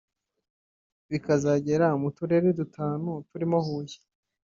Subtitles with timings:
[1.09, 3.97] bikazagera mu turere dutanu turimo Huye